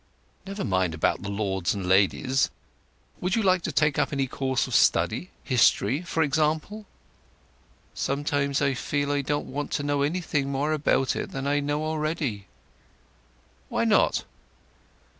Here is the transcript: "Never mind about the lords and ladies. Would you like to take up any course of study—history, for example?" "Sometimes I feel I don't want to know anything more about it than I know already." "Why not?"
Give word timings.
"Never 0.47 0.63
mind 0.63 0.95
about 0.95 1.21
the 1.21 1.29
lords 1.29 1.75
and 1.75 1.87
ladies. 1.87 2.49
Would 3.19 3.35
you 3.35 3.43
like 3.43 3.61
to 3.61 3.71
take 3.71 3.99
up 3.99 4.11
any 4.11 4.25
course 4.25 4.65
of 4.65 4.73
study—history, 4.73 6.01
for 6.01 6.23
example?" 6.23 6.87
"Sometimes 7.93 8.63
I 8.63 8.73
feel 8.73 9.11
I 9.11 9.21
don't 9.21 9.45
want 9.51 9.69
to 9.73 9.83
know 9.83 10.01
anything 10.01 10.51
more 10.51 10.73
about 10.73 11.15
it 11.15 11.29
than 11.29 11.45
I 11.45 11.59
know 11.59 11.83
already." 11.85 12.47
"Why 13.69 13.83
not?" 13.85 14.23